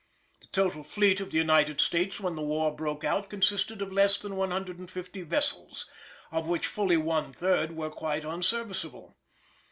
[0.39, 4.17] The total fleet of the United States when the war broke out consisted of less
[4.17, 5.85] than 150 vessels,
[6.31, 9.15] of which fully one third were quite unserviceable.